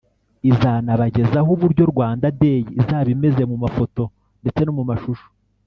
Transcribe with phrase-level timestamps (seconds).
[0.51, 4.01] izanabagezaho uburyo Rwanda Day izaba imeze mu mafoto
[4.41, 5.27] ndetse no mu mashusho